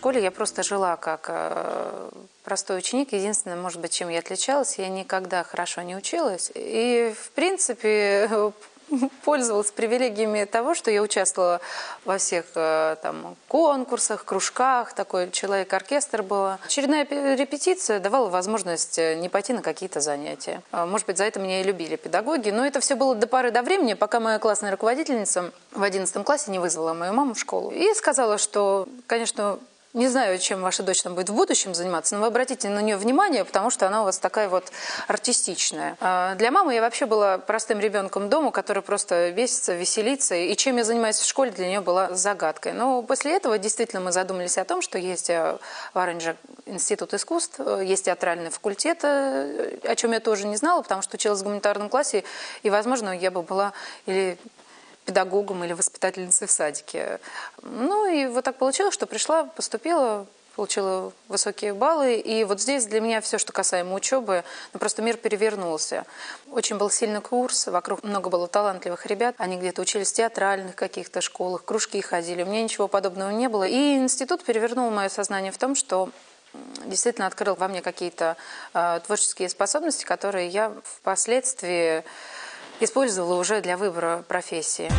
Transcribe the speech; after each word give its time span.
школе 0.00 0.22
я 0.22 0.30
просто 0.30 0.62
жила 0.62 0.96
как 0.96 1.26
э, 1.28 2.08
простой 2.42 2.78
ученик. 2.78 3.12
Единственное, 3.12 3.58
может 3.58 3.80
быть, 3.80 3.92
чем 3.92 4.08
я 4.08 4.20
отличалась, 4.20 4.78
я 4.78 4.88
никогда 4.88 5.44
хорошо 5.44 5.82
не 5.82 5.94
училась. 5.94 6.50
И, 6.54 7.14
в 7.22 7.30
принципе, 7.32 8.30
пользовалась 9.24 9.70
привилегиями 9.70 10.44
того, 10.44 10.74
что 10.74 10.90
я 10.90 11.02
участвовала 11.02 11.60
во 12.06 12.16
всех 12.16 12.46
э, 12.54 12.96
там, 13.02 13.36
конкурсах, 13.46 14.24
кружках, 14.24 14.94
такой 14.94 15.30
человек-оркестр 15.30 16.22
была. 16.22 16.58
Очередная 16.64 17.04
репетиция 17.36 18.00
давала 18.00 18.30
возможность 18.30 18.98
э, 18.98 19.16
не 19.16 19.28
пойти 19.28 19.52
на 19.52 19.60
какие-то 19.60 20.00
занятия. 20.00 20.62
А, 20.72 20.86
может 20.86 21.06
быть, 21.08 21.18
за 21.18 21.24
это 21.24 21.40
меня 21.40 21.60
и 21.60 21.64
любили 21.64 21.96
педагоги, 21.96 22.48
но 22.48 22.64
это 22.64 22.80
все 22.80 22.94
было 22.94 23.14
до 23.14 23.26
поры 23.26 23.50
до 23.50 23.60
времени, 23.60 23.92
пока 23.92 24.18
моя 24.18 24.38
классная 24.38 24.70
руководительница 24.70 25.52
в 25.72 25.82
11 25.82 26.24
классе 26.24 26.50
не 26.50 26.58
вызвала 26.58 26.94
мою 26.94 27.12
маму 27.12 27.34
в 27.34 27.38
школу 27.38 27.70
и 27.70 27.92
сказала, 27.92 28.38
что, 28.38 28.88
конечно, 29.06 29.58
не 29.92 30.06
знаю, 30.08 30.38
чем 30.38 30.62
ваша 30.62 30.82
дочь 30.82 31.02
там 31.02 31.14
будет 31.14 31.30
в 31.30 31.34
будущем 31.34 31.74
заниматься, 31.74 32.14
но 32.14 32.20
вы 32.22 32.28
обратите 32.28 32.68
на 32.68 32.80
нее 32.80 32.96
внимание, 32.96 33.44
потому 33.44 33.70
что 33.70 33.88
она 33.88 34.02
у 34.02 34.04
вас 34.04 34.18
такая 34.18 34.48
вот 34.48 34.70
артистичная. 35.08 35.96
А, 36.00 36.36
для 36.36 36.52
мамы 36.52 36.74
я 36.74 36.80
вообще 36.80 37.06
была 37.06 37.38
простым 37.38 37.80
ребенком 37.80 38.28
дома, 38.28 38.52
который 38.52 38.82
просто 38.82 39.30
весится, 39.30 39.74
веселится, 39.74 40.36
и 40.36 40.54
чем 40.54 40.76
я 40.76 40.84
занимаюсь 40.84 41.18
в 41.18 41.26
школе, 41.26 41.50
для 41.50 41.66
нее 41.66 41.80
была 41.80 42.14
загадкой. 42.14 42.72
Но 42.72 43.02
после 43.02 43.36
этого 43.36 43.58
действительно 43.58 44.00
мы 44.00 44.12
задумались 44.12 44.58
о 44.58 44.64
том, 44.64 44.80
что 44.80 44.96
есть 44.96 45.28
э, 45.28 45.58
в 45.92 45.98
Оранже 45.98 46.36
институт 46.66 47.12
искусств, 47.14 47.58
э, 47.58 47.82
есть 47.84 48.04
театральный 48.04 48.50
факультет, 48.50 49.00
э, 49.02 49.78
о 49.82 49.96
чем 49.96 50.12
я 50.12 50.20
тоже 50.20 50.46
не 50.46 50.56
знала, 50.56 50.82
потому 50.82 51.02
что 51.02 51.16
училась 51.16 51.40
в 51.40 51.42
гуманитарном 51.42 51.88
классе, 51.88 52.22
и, 52.62 52.70
возможно, 52.70 53.10
я 53.16 53.32
бы 53.32 53.42
была 53.42 53.72
или 54.06 54.38
педагогом 55.04 55.64
или 55.64 55.72
воспитательницей 55.72 56.46
в 56.46 56.50
садике. 56.50 57.20
Ну 57.62 58.06
и 58.06 58.26
вот 58.26 58.44
так 58.44 58.56
получилось, 58.56 58.94
что 58.94 59.06
пришла, 59.06 59.44
поступила, 59.44 60.26
получила 60.56 61.12
высокие 61.28 61.72
баллы. 61.72 62.16
И 62.16 62.44
вот 62.44 62.60
здесь 62.60 62.86
для 62.86 63.00
меня 63.00 63.20
все, 63.20 63.38
что 63.38 63.52
касаемо 63.52 63.94
учебы, 63.94 64.44
ну 64.72 64.78
просто 64.78 65.02
мир 65.02 65.16
перевернулся. 65.16 66.04
Очень 66.50 66.76
был 66.76 66.90
сильный 66.90 67.20
курс, 67.20 67.66
вокруг 67.66 68.02
много 68.02 68.28
было 68.28 68.46
талантливых 68.46 69.06
ребят. 69.06 69.34
Они 69.38 69.56
где-то 69.56 69.82
учились 69.82 70.12
в 70.12 70.14
театральных 70.14 70.76
каких-то 70.76 71.20
школах, 71.20 71.64
кружки 71.64 72.00
ходили. 72.00 72.42
У 72.42 72.46
меня 72.46 72.62
ничего 72.62 72.88
подобного 72.88 73.30
не 73.30 73.48
было. 73.48 73.64
И 73.64 73.96
институт 73.96 74.44
перевернул 74.44 74.90
мое 74.90 75.08
сознание 75.08 75.52
в 75.52 75.58
том, 75.58 75.74
что 75.74 76.10
действительно 76.84 77.26
открыл 77.26 77.54
во 77.54 77.68
мне 77.68 77.80
какие-то 77.80 78.36
э, 78.74 79.00
творческие 79.06 79.48
способности, 79.48 80.04
которые 80.04 80.48
я 80.48 80.72
впоследствии 80.84 82.04
использовала 82.80 83.38
уже 83.38 83.60
для 83.60 83.76
выбора 83.76 84.24
профессии. 84.26 84.90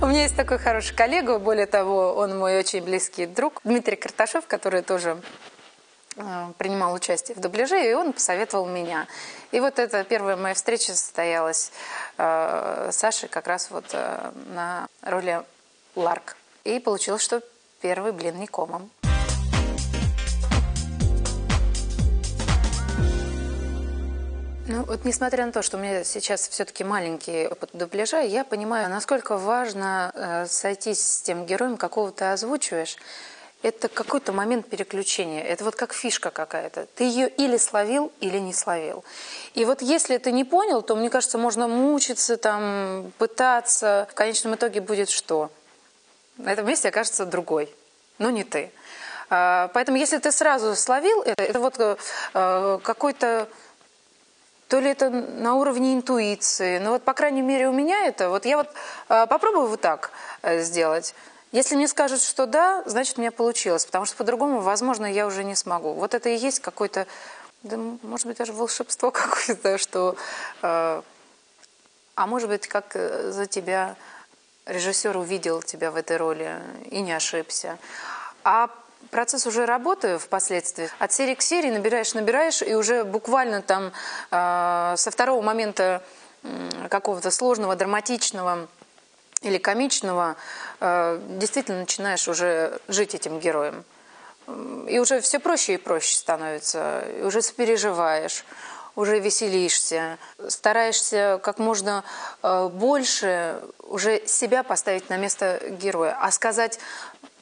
У 0.00 0.06
меня 0.06 0.22
есть 0.22 0.36
такой 0.36 0.58
хороший 0.58 0.94
коллега, 0.94 1.40
более 1.40 1.66
того, 1.66 2.14
он 2.14 2.38
мой 2.38 2.56
очень 2.56 2.84
близкий 2.84 3.26
друг, 3.26 3.60
Дмитрий 3.64 3.96
Карташев, 3.96 4.46
который 4.46 4.82
тоже 4.82 5.20
э, 6.14 6.52
принимал 6.56 6.94
участие 6.94 7.36
в 7.36 7.40
дубляже, 7.40 7.90
и 7.90 7.92
он 7.94 8.12
посоветовал 8.12 8.66
меня. 8.66 9.08
И 9.50 9.58
вот 9.58 9.80
эта 9.80 10.04
первая 10.04 10.36
моя 10.36 10.54
встреча 10.54 10.94
состоялась 10.94 11.72
э, 12.16 12.90
с 12.92 12.96
Сашей 12.96 13.28
как 13.28 13.48
раз 13.48 13.72
вот 13.72 13.86
э, 13.92 14.30
на 14.54 14.86
роли 15.02 15.42
Ларк. 15.96 16.36
И 16.62 16.78
получилось, 16.78 17.22
что 17.22 17.42
первый 17.80 18.12
блин 18.12 18.38
не 18.38 18.46
комом. 18.46 18.90
Ну, 24.70 24.82
вот 24.82 25.06
несмотря 25.06 25.46
на 25.46 25.52
то, 25.52 25.62
что 25.62 25.78
у 25.78 25.80
меня 25.80 26.04
сейчас 26.04 26.46
все-таки 26.46 26.84
маленький 26.84 27.46
опыт 27.46 27.70
дубляжа, 27.72 28.20
я 28.20 28.44
понимаю, 28.44 28.90
насколько 28.90 29.38
важно 29.38 30.12
э, 30.14 30.46
сойтись 30.46 31.00
с 31.00 31.22
тем 31.22 31.46
героем, 31.46 31.78
какого 31.78 32.12
ты 32.12 32.26
озвучиваешь. 32.26 32.98
Это 33.62 33.88
какой-то 33.88 34.32
момент 34.32 34.68
переключения. 34.68 35.42
Это 35.42 35.64
вот 35.64 35.74
как 35.74 35.94
фишка 35.94 36.30
какая-то. 36.30 36.86
Ты 36.96 37.04
ее 37.04 37.30
или 37.30 37.56
словил, 37.56 38.12
или 38.20 38.36
не 38.36 38.52
словил. 38.52 39.04
И 39.54 39.64
вот 39.64 39.80
если 39.80 40.18
ты 40.18 40.32
не 40.32 40.44
понял, 40.44 40.82
то, 40.82 40.96
мне 40.96 41.08
кажется, 41.08 41.38
можно 41.38 41.66
мучиться, 41.66 42.36
там, 42.36 43.10
пытаться. 43.16 44.06
В 44.10 44.14
конечном 44.14 44.54
итоге 44.54 44.82
будет 44.82 45.08
что? 45.08 45.50
На 46.36 46.52
этом 46.52 46.66
месте 46.66 46.90
окажется 46.90 47.24
другой, 47.24 47.74
но 48.18 48.28
не 48.28 48.44
ты. 48.44 48.70
А, 49.30 49.70
поэтому 49.72 49.96
если 49.96 50.18
ты 50.18 50.30
сразу 50.30 50.76
словил 50.76 51.22
это, 51.22 51.42
это 51.42 51.58
вот 51.58 51.98
э, 52.34 52.78
какой-то 52.82 53.48
то 54.68 54.80
ли 54.80 54.90
это 54.90 55.08
на 55.10 55.54
уровне 55.54 55.94
интуиции. 55.94 56.78
Но 56.78 56.90
вот, 56.90 57.02
по 57.02 57.14
крайней 57.14 57.42
мере, 57.42 57.68
у 57.68 57.72
меня 57.72 58.06
это... 58.06 58.28
Вот 58.28 58.44
я 58.44 58.58
вот 58.58 58.68
э, 59.08 59.26
попробую 59.26 59.66
вот 59.66 59.80
так 59.80 60.10
э, 60.42 60.60
сделать. 60.60 61.14
Если 61.52 61.74
мне 61.74 61.88
скажут, 61.88 62.22
что 62.22 62.46
да, 62.46 62.82
значит, 62.84 63.16
у 63.16 63.22
меня 63.22 63.32
получилось. 63.32 63.86
Потому 63.86 64.04
что 64.04 64.16
по-другому, 64.16 64.60
возможно, 64.60 65.06
я 65.06 65.26
уже 65.26 65.42
не 65.42 65.54
смогу. 65.54 65.94
Вот 65.94 66.14
это 66.14 66.28
и 66.28 66.36
есть 66.36 66.60
какой-то... 66.60 67.06
Да, 67.62 67.76
может 68.02 68.26
быть, 68.26 68.36
даже 68.36 68.52
волшебство 68.52 69.10
какое-то, 69.12 69.78
что... 69.78 70.16
Э, 70.62 71.02
а 72.14 72.26
может 72.26 72.50
быть, 72.50 72.66
как 72.66 72.94
э, 72.94 73.32
за 73.32 73.46
тебя 73.46 73.96
режиссер 74.66 75.16
увидел 75.16 75.62
тебя 75.62 75.90
в 75.90 75.96
этой 75.96 76.18
роли 76.18 76.60
и 76.90 77.00
не 77.00 77.12
ошибся. 77.12 77.78
А 78.44 78.68
процесс 79.10 79.46
уже 79.46 79.66
работы 79.66 80.18
впоследствии. 80.18 80.90
От 80.98 81.12
серии 81.12 81.34
к 81.34 81.42
серии 81.42 81.70
набираешь, 81.70 82.14
набираешь, 82.14 82.62
и 82.62 82.74
уже 82.74 83.04
буквально 83.04 83.62
там 83.62 83.92
э, 84.30 84.94
со 84.96 85.10
второго 85.10 85.42
момента 85.42 86.02
э, 86.42 86.88
какого-то 86.88 87.30
сложного, 87.30 87.76
драматичного 87.76 88.68
или 89.42 89.58
комичного 89.58 90.36
э, 90.80 91.20
действительно 91.38 91.80
начинаешь 91.80 92.28
уже 92.28 92.80
жить 92.88 93.14
этим 93.14 93.38
героем. 93.38 93.84
И 94.88 94.98
уже 94.98 95.20
все 95.20 95.38
проще 95.38 95.74
и 95.74 95.76
проще 95.76 96.16
становится, 96.16 97.04
и 97.18 97.22
уже 97.22 97.42
сопереживаешь 97.42 98.44
уже 98.98 99.20
веселишься, 99.20 100.18
стараешься 100.48 101.38
как 101.44 101.60
можно 101.60 102.02
э, 102.42 102.68
больше 102.68 103.62
уже 103.78 104.26
себя 104.26 104.64
поставить 104.64 105.08
на 105.08 105.16
место 105.16 105.60
героя. 105.70 106.18
А 106.20 106.32
сказать, 106.32 106.80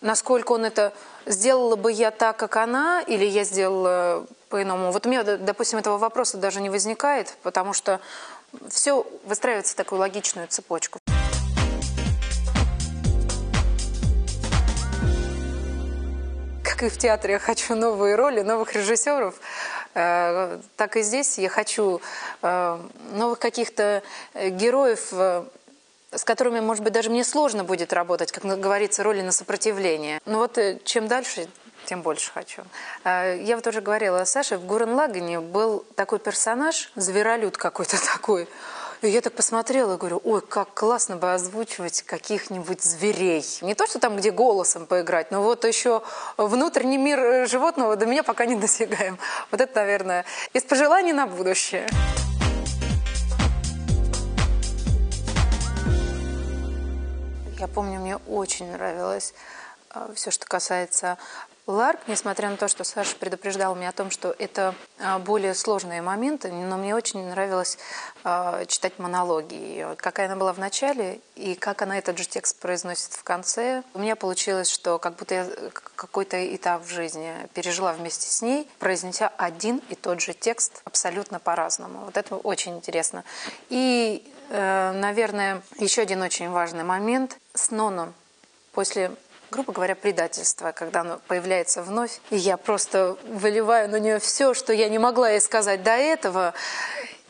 насколько 0.00 0.52
он 0.52 0.64
это 0.64 0.92
сделала 1.26 1.76
бы 1.76 1.92
я 1.92 2.10
так, 2.10 2.36
как 2.36 2.56
она, 2.56 3.02
или 3.02 3.24
я 3.24 3.44
сделала 3.44 4.26
по-иному. 4.48 4.90
Вот 4.90 5.06
у 5.06 5.08
меня, 5.08 5.22
допустим, 5.22 5.78
этого 5.78 5.98
вопроса 5.98 6.36
даже 6.38 6.60
не 6.60 6.70
возникает, 6.70 7.36
потому 7.42 7.72
что 7.72 8.00
все 8.68 9.06
выстраивается 9.24 9.74
в 9.74 9.76
такую 9.76 10.00
логичную 10.00 10.48
цепочку. 10.48 10.98
Как 16.64 16.82
и 16.82 16.88
в 16.88 16.98
театре 16.98 17.34
я 17.34 17.38
хочу 17.38 17.74
новые 17.74 18.16
роли, 18.16 18.40
новых 18.40 18.74
режиссеров, 18.74 19.34
э, 19.94 20.58
так 20.76 20.96
и 20.96 21.02
здесь 21.02 21.38
я 21.38 21.50
хочу 21.50 22.00
э, 22.42 22.78
новых 23.12 23.38
каких-то 23.38 24.02
героев 24.34 25.12
с 26.12 26.24
которыми, 26.24 26.60
может 26.60 26.82
быть, 26.82 26.92
даже 26.92 27.10
мне 27.10 27.24
сложно 27.24 27.64
будет 27.64 27.92
работать, 27.92 28.32
как 28.32 28.44
говорится, 28.44 29.02
роли 29.02 29.22
на 29.22 29.32
сопротивление. 29.32 30.20
Но 30.26 30.38
вот 30.38 30.58
э, 30.58 30.80
чем 30.84 31.08
дальше, 31.08 31.48
тем 31.86 32.02
больше 32.02 32.30
хочу. 32.32 32.62
А, 33.04 33.34
я 33.34 33.56
вот 33.56 33.66
уже 33.66 33.80
говорила 33.80 34.24
Саше, 34.24 34.58
в 34.58 34.66
Гурен 34.66 34.94
Лагане 34.94 35.40
был 35.40 35.84
такой 35.94 36.18
персонаж, 36.18 36.90
зверолюд 36.96 37.56
какой-то 37.56 37.96
такой. 38.12 38.48
И 39.02 39.08
я 39.08 39.22
так 39.22 39.32
посмотрела 39.32 39.94
и 39.94 39.96
говорю, 39.96 40.20
ой, 40.24 40.42
как 40.42 40.74
классно 40.74 41.16
бы 41.16 41.32
озвучивать 41.32 42.02
каких-нибудь 42.02 42.82
зверей. 42.82 43.44
Не 43.62 43.74
то, 43.74 43.86
что 43.86 43.98
там, 43.98 44.16
где 44.16 44.30
голосом 44.30 44.86
поиграть, 44.86 45.30
но 45.30 45.42
вот 45.42 45.64
еще 45.64 46.02
внутренний 46.36 46.98
мир 46.98 47.18
э, 47.18 47.46
животного 47.46 47.96
до 47.96 48.06
меня 48.06 48.22
пока 48.22 48.46
не 48.46 48.56
досягаем. 48.56 49.18
Вот 49.50 49.60
это, 49.60 49.80
наверное, 49.80 50.24
из 50.52 50.64
пожеланий 50.64 51.12
на 51.12 51.26
будущее. 51.26 51.88
Я 57.60 57.68
помню, 57.68 58.00
мне 58.00 58.16
очень 58.16 58.72
нравилось 58.72 59.34
э, 59.94 60.12
все, 60.14 60.30
что 60.30 60.46
касается 60.46 61.18
Ларк, 61.66 62.00
несмотря 62.06 62.48
на 62.48 62.56
то, 62.56 62.68
что 62.68 62.84
Саша 62.84 63.14
предупреждал 63.16 63.74
меня 63.74 63.90
о 63.90 63.92
том, 63.92 64.10
что 64.10 64.34
это 64.38 64.74
э, 64.98 65.18
более 65.18 65.52
сложные 65.52 66.00
моменты, 66.00 66.50
но 66.50 66.78
мне 66.78 66.94
очень 66.94 67.22
нравилось 67.28 67.76
э, 68.24 68.64
читать 68.66 68.98
монологи. 68.98 69.84
вот 69.86 70.00
какая 70.00 70.24
она 70.28 70.36
была 70.36 70.54
в 70.54 70.58
начале 70.58 71.20
и 71.36 71.54
как 71.54 71.82
она 71.82 71.98
этот 71.98 72.16
же 72.16 72.24
текст 72.24 72.58
произносит 72.60 73.12
в 73.12 73.24
конце. 73.24 73.82
У 73.92 73.98
меня 73.98 74.16
получилось, 74.16 74.70
что 74.70 74.98
как 74.98 75.16
будто 75.16 75.34
я 75.34 75.46
какой-то 75.96 76.56
этап 76.56 76.82
в 76.82 76.88
жизни 76.88 77.30
пережила 77.52 77.92
вместе 77.92 78.26
с 78.26 78.40
ней, 78.40 78.66
произнеся 78.78 79.30
один 79.36 79.82
и 79.90 79.96
тот 79.96 80.22
же 80.22 80.32
текст 80.32 80.80
абсолютно 80.86 81.38
по-разному. 81.38 82.06
Вот 82.06 82.16
это 82.16 82.36
очень 82.36 82.78
интересно. 82.78 83.22
И 83.68 84.26
наверное, 84.50 85.62
еще 85.78 86.02
один 86.02 86.22
очень 86.22 86.50
важный 86.50 86.84
момент. 86.84 87.38
С 87.54 87.70
Ноном 87.70 88.12
после 88.72 89.10
грубо 89.50 89.72
говоря, 89.72 89.94
предательства, 89.94 90.72
когда 90.72 91.00
оно 91.00 91.20
появляется 91.26 91.82
вновь, 91.82 92.20
и 92.30 92.36
я 92.36 92.56
просто 92.56 93.16
выливаю 93.24 93.88
на 93.88 93.98
нее 93.98 94.18
все, 94.18 94.54
что 94.54 94.72
я 94.72 94.88
не 94.88 94.98
могла 94.98 95.30
ей 95.30 95.40
сказать 95.40 95.82
до 95.82 95.90
этого, 95.90 96.54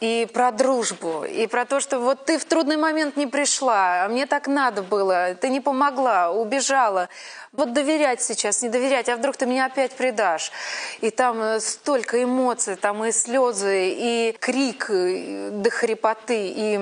и 0.00 0.26
про 0.32 0.50
дружбу, 0.50 1.24
и 1.24 1.46
про 1.46 1.66
то, 1.66 1.78
что 1.78 1.98
вот 1.98 2.24
ты 2.24 2.38
в 2.38 2.44
трудный 2.46 2.76
момент 2.76 3.16
не 3.16 3.26
пришла, 3.26 4.04
а 4.04 4.08
мне 4.08 4.26
так 4.26 4.48
надо 4.48 4.82
было, 4.82 5.34
ты 5.34 5.50
не 5.50 5.60
помогла, 5.60 6.30
убежала. 6.30 7.08
Вот 7.52 7.72
доверять 7.72 8.22
сейчас, 8.22 8.62
не 8.62 8.68
доверять, 8.68 9.08
а 9.08 9.16
вдруг 9.16 9.36
ты 9.36 9.44
меня 9.44 9.66
опять 9.66 9.92
предашь. 9.92 10.52
И 11.00 11.10
там 11.10 11.42
э, 11.42 11.60
столько 11.60 12.22
эмоций, 12.22 12.76
там 12.76 13.04
и 13.04 13.12
слезы, 13.12 13.90
и 13.90 14.36
крик 14.38 14.90
и 14.90 15.48
до 15.50 15.68
хрипоты, 15.68 16.48
и 16.48 16.80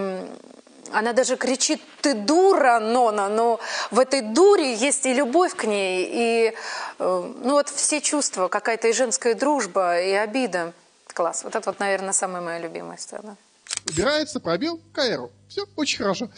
она 0.93 1.13
даже 1.13 1.37
кричит, 1.37 1.83
ты 2.01 2.15
дура, 2.15 2.79
Нона, 2.79 3.29
но 3.29 3.61
в 3.91 3.99
этой 3.99 4.21
дуре 4.21 4.75
есть 4.75 5.07
и 5.07 5.13
любовь 5.13 5.55
к 5.55 5.65
ней, 5.65 6.09
и 6.11 6.55
э, 6.99 7.33
ну 7.43 7.53
вот 7.53 7.69
все 7.69 8.01
чувства, 8.01 8.49
какая-то 8.49 8.89
и 8.89 8.93
женская 8.93 9.35
дружба, 9.35 10.01
и 10.01 10.13
обида. 10.13 10.73
Класс. 11.19 11.43
Вот 11.43 11.57
это 11.57 11.69
вот, 11.69 11.81
наверное, 11.81 12.13
самая 12.13 12.41
моя 12.41 12.61
любимая 12.61 12.97
сцена. 12.97 13.37
Убирается 13.91 14.39
пробел 14.39 14.79
к 14.79 14.93
Все, 15.49 15.67
очень 15.75 15.99
хорошо. 15.99 16.31